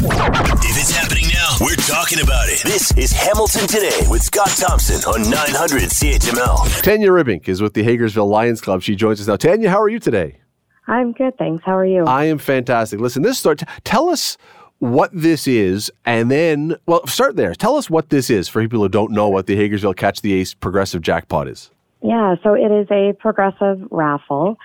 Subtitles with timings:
[0.00, 2.62] If it's happening now, we're talking about it.
[2.62, 6.82] This is Hamilton Today with Scott Thompson on 900 CHML.
[6.82, 8.80] Tanya Ribbink is with the Hagersville Lions Club.
[8.80, 9.34] She joins us now.
[9.34, 10.38] Tanya, how are you today?
[10.86, 11.64] I'm good, thanks.
[11.66, 12.04] How are you?
[12.04, 13.00] I am fantastic.
[13.00, 13.64] Listen, this start.
[13.82, 14.38] Tell us
[14.78, 17.52] what this is, and then, well, start there.
[17.56, 20.32] Tell us what this is for people who don't know what the Hagersville Catch the
[20.34, 21.72] Ace Progressive Jackpot is.
[22.02, 24.58] yeah, so it is a progressive raffle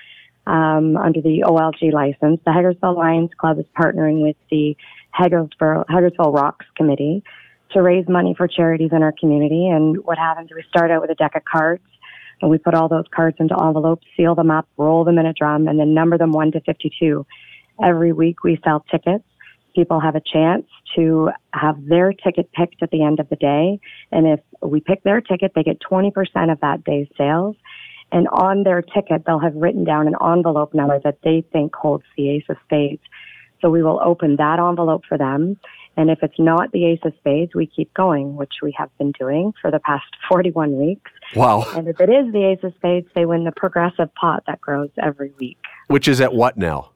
[0.45, 2.39] um, under the OLG license.
[2.45, 4.77] The Hagersville Lions Club is partnering with the
[5.17, 7.23] Hagersville, Hagersville Rocks Committee
[7.71, 9.67] to raise money for charities in our community.
[9.67, 11.83] And what happens, we start out with a deck of cards,
[12.41, 15.33] and we put all those cards into envelopes, seal them up, roll them in a
[15.33, 17.25] drum, and then number them 1 to 52.
[17.83, 19.23] Every week we sell tickets.
[19.75, 23.79] People have a chance to have their ticket picked at the end of the day.
[24.11, 27.55] And if we pick their ticket, they get 20% of that day's sales.
[28.11, 32.03] And on their ticket, they'll have written down an envelope number that they think holds
[32.15, 33.01] the ace of spades.
[33.63, 35.57] So we will open that envelope for them.
[35.95, 39.13] And if it's not the ace of spades, we keep going, which we have been
[39.17, 41.09] doing for the past 41 weeks.
[41.35, 41.65] Wow.
[41.75, 44.89] And if it is the ace of spades, they win the progressive pot that grows
[45.01, 45.57] every week.
[45.87, 46.89] Which is at what now?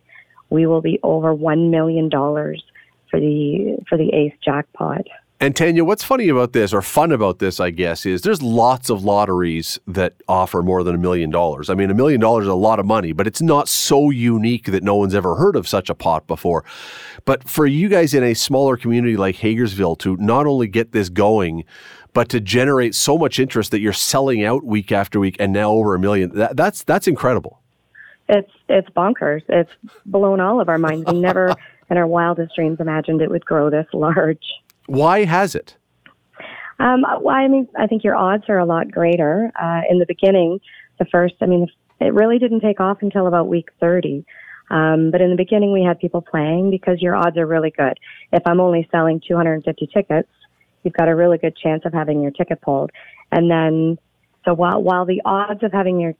[0.49, 2.63] we will be over 1 million dollars
[3.09, 5.05] for the for the ace jackpot.
[5.41, 8.89] And Tanya, what's funny about this, or fun about this, I guess, is there's lots
[8.89, 11.69] of lotteries that offer more than a million dollars.
[11.69, 14.71] I mean, a million dollars is a lot of money, but it's not so unique
[14.71, 16.63] that no one's ever heard of such a pot before.
[17.25, 21.09] But for you guys in a smaller community like Hagersville to not only get this
[21.09, 21.65] going,
[22.13, 25.71] but to generate so much interest that you're selling out week after week and now
[25.71, 27.61] over a million, that, that's that's incredible.
[28.29, 29.43] It's it's bonkers.
[29.47, 29.71] It's
[30.05, 31.11] blown all of our minds.
[31.11, 31.53] We never
[31.89, 34.45] in our wildest dreams imagined it would grow this large.
[34.87, 35.75] Why has it?
[36.79, 39.51] Um, well, I mean, I think your odds are a lot greater.
[39.61, 40.59] Uh, in the beginning,
[40.99, 41.67] the first, I mean,
[42.01, 44.25] it really didn't take off until about week 30.
[44.69, 47.97] Um, but in the beginning, we had people playing because your odds are really good.
[48.31, 50.29] If I'm only selling 250 tickets,
[50.83, 52.91] you've got a really good chance of having your ticket pulled.
[53.31, 53.97] And then,
[54.43, 56.13] so while, while the odds of having your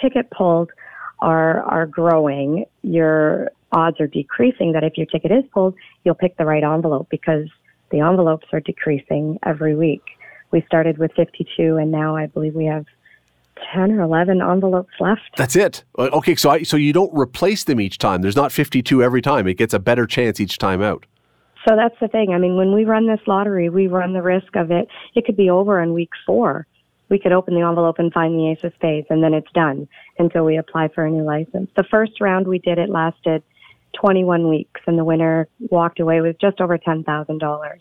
[0.00, 0.70] ticket pulled
[1.20, 6.36] are, are growing, your odds are decreasing that if your ticket is pulled, you'll pick
[6.36, 7.46] the right envelope because
[7.90, 10.02] the envelopes are decreasing every week.
[10.50, 12.86] We started with 52 and now I believe we have
[13.74, 15.36] 10 or 11 envelopes left.
[15.36, 15.84] That's it.
[15.98, 18.22] Okay, so I, so you don't replace them each time.
[18.22, 19.46] There's not 52 every time.
[19.46, 21.06] It gets a better chance each time out.
[21.68, 22.32] So that's the thing.
[22.32, 24.88] I mean, when we run this lottery, we run the risk of it.
[25.14, 26.66] It could be over in week four.
[27.10, 29.88] We could open the envelope and find the ace of spades, and then it's done
[30.18, 31.68] until we apply for a new license.
[31.76, 33.42] The first round we did, it lasted
[34.00, 37.72] 21 weeks, and the winner walked away with just over $10,000.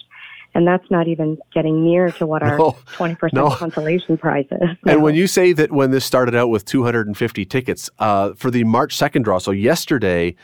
[0.56, 3.52] And that's not even getting near to what our No, 20% no.
[3.52, 4.70] consolation prize is.
[4.88, 8.64] And when you say that when this started out with 250 tickets, uh, for the
[8.64, 10.36] March 2nd draw, so yesterday,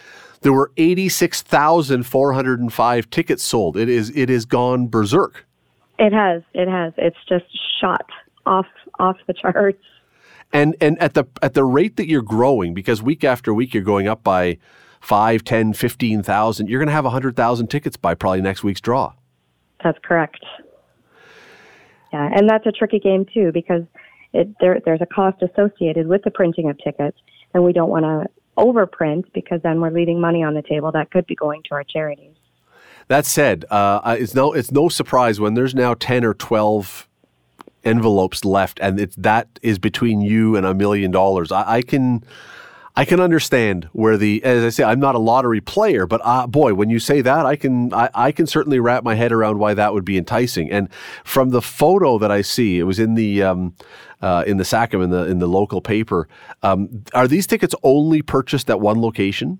[0.41, 3.77] there were 86,405 tickets sold.
[3.77, 5.47] It is it is gone berserk.
[5.97, 6.93] It has, it has.
[6.97, 7.45] It's just
[7.81, 8.05] shot
[8.45, 8.67] off
[8.99, 9.81] off the charts.
[10.53, 13.83] And and at the at the rate that you're growing, because week after week you're
[13.83, 14.57] going up by
[15.01, 19.13] 5, 10, 15,000, you're going to have 100,000 tickets by probably next week's draw.
[19.83, 20.43] That's correct.
[22.11, 23.83] Yeah, and that's a tricky game too because
[24.33, 27.17] it, there, there's a cost associated with the printing of tickets,
[27.53, 31.11] and we don't want to overprint because then we're leaving money on the table that
[31.11, 32.35] could be going to our charities.
[33.07, 37.07] That said, uh, it's no it's no surprise when there's now ten or twelve
[37.85, 41.51] envelopes left, and it's that is between you and a million dollars.
[41.51, 42.23] I, can
[42.95, 46.47] I can understand where the as I say I'm not a lottery player, but uh,
[46.47, 49.59] boy, when you say that, I can I, I can certainly wrap my head around
[49.59, 50.71] why that would be enticing.
[50.71, 50.91] And
[51.23, 53.75] from the photo that I see, it was in the um,
[54.21, 56.27] uh, in the Sachem in the in the local paper.
[56.63, 59.59] Um, are these tickets only purchased at one location?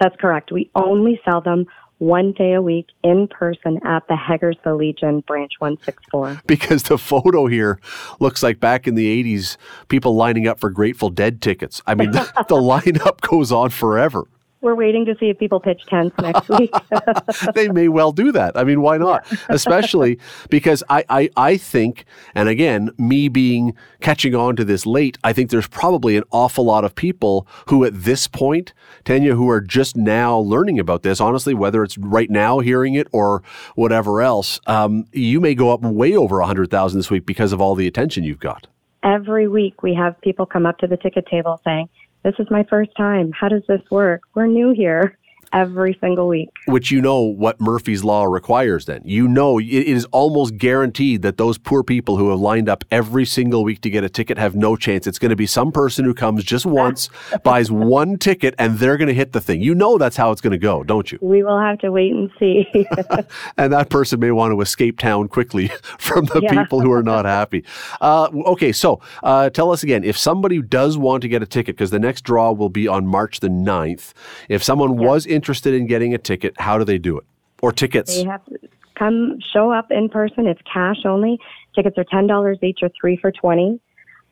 [0.00, 0.50] That's correct.
[0.52, 1.66] We only sell them
[1.98, 6.42] one day a week in person at the Hagersville Legion Branch 164.
[6.46, 7.78] because the photo here
[8.20, 9.56] looks like back in the 80s,
[9.88, 11.82] people lining up for Grateful Dead tickets.
[11.86, 14.26] I mean, the, the lineup goes on forever.
[14.64, 16.72] We're waiting to see if people pitch tents next week.
[17.54, 18.56] They may well do that.
[18.56, 19.26] I mean, why not?
[19.50, 20.18] Especially
[20.48, 25.34] because I, I, I think, and again, me being catching on to this late, I
[25.34, 28.72] think there's probably an awful lot of people who at this point,
[29.04, 33.06] Tanya, who are just now learning about this, honestly, whether it's right now hearing it
[33.12, 33.42] or
[33.74, 37.74] whatever else, um, you may go up way over 100,000 this week because of all
[37.74, 38.66] the attention you've got.
[39.02, 41.90] Every week we have people come up to the ticket table saying,
[42.24, 43.32] This is my first time.
[43.38, 44.22] How does this work?
[44.34, 45.18] We're new here.
[45.54, 46.50] Every single week.
[46.66, 49.00] Which you know what Murphy's Law requires then.
[49.04, 53.24] You know it is almost guaranteed that those poor people who have lined up every
[53.24, 55.06] single week to get a ticket have no chance.
[55.06, 57.08] It's going to be some person who comes just once,
[57.44, 59.62] buys one ticket, and they're going to hit the thing.
[59.62, 61.18] You know that's how it's going to go, don't you?
[61.22, 62.66] We will have to wait and see.
[63.56, 65.68] and that person may want to escape town quickly
[65.98, 66.62] from the Yeah.
[66.64, 67.64] people who are not happy.
[68.00, 71.76] Uh, okay, so uh, tell us again if somebody does want to get a ticket,
[71.76, 74.12] because the next draw will be on March the 9th.
[74.48, 75.43] If someone was interested
[75.74, 77.24] in getting a ticket, how do they do it?
[77.62, 78.14] Or tickets?
[78.16, 78.58] They have to
[78.98, 80.46] come show up in person.
[80.46, 81.38] It's cash only.
[81.74, 83.80] Tickets are ten dollars each, or three for twenty.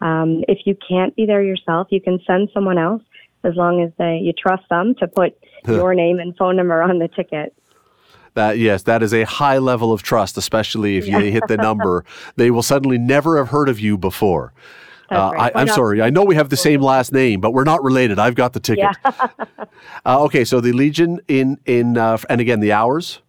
[0.00, 3.02] Um, if you can't be there yourself, you can send someone else,
[3.44, 5.36] as long as they you trust them to put
[5.66, 7.54] your name and phone number on the ticket.
[8.34, 12.04] That yes, that is a high level of trust, especially if you hit the number.
[12.36, 14.52] They will suddenly never have heard of you before.
[15.12, 15.30] Uh.
[15.36, 16.02] I, I'm not- sorry.
[16.02, 18.18] I know we have the same last name, but we're not related.
[18.18, 18.96] I've got the ticket.
[19.04, 23.20] uh, okay, so the Legion in in uh, and again the hours.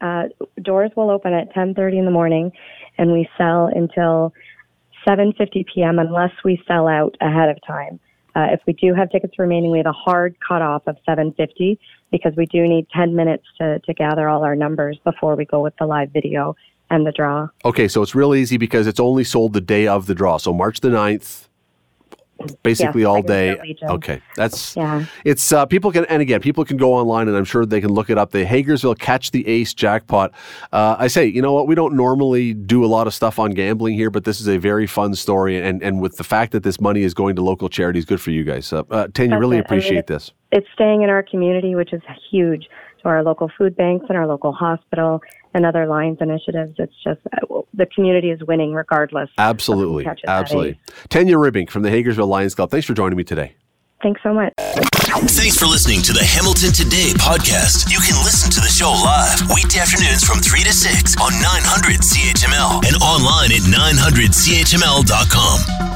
[0.00, 0.24] Uh,
[0.62, 2.52] doors will open at ten thirty in the morning,
[2.98, 4.32] and we sell until
[5.06, 5.98] seven fifty p.m.
[5.98, 7.98] unless we sell out ahead of time.
[8.36, 11.78] Uh, if we do have tickets remaining, we have a hard cutoff of seven fifty
[12.12, 15.60] because we do need ten minutes to to gather all our numbers before we go
[15.60, 16.54] with the live video
[16.90, 17.48] and the draw.
[17.64, 20.36] Okay, so it's real easy because it's only sold the day of the draw.
[20.38, 21.48] So March the 9th,
[22.62, 23.76] basically Yes, all day.
[23.82, 25.04] Okay, that's Yeah.
[25.24, 27.92] it's uh, people can and again people can go online and I'm sure they can
[27.92, 28.30] look it up.
[28.30, 30.32] The Hagersville Catch the Ace jackpot.
[30.72, 31.66] Uh, I say, you know what?
[31.66, 34.56] We don't normally do a lot of stuff on gambling here, but this is a
[34.58, 37.68] very fun story, and and with the fact that this money is going to local
[37.68, 38.72] charities, good for you guys.
[38.72, 39.66] Uh, uh, Tanya, really it.
[39.68, 40.32] I mean, appreciate this.
[40.50, 42.00] It's staying in our community, which is
[42.30, 42.68] huge
[43.02, 45.20] to our local food banks and our local hospital
[45.54, 46.74] and other Lions initiatives.
[46.78, 49.30] It's just uh, the community is winning regardless.
[49.38, 50.78] Absolutely, absolutely.
[51.08, 52.70] Tanya Ribbink from the Hagersville Lions Club.
[52.70, 53.54] Thanks for joining me today.
[54.02, 54.52] Thanks so much.
[54.58, 57.90] Thanks for listening to the Hamilton Today podcast.
[57.90, 61.98] You can listen to the show live weekday afternoons from 3 to 6 on 900
[61.98, 65.87] CHML and online at 900CHML.com.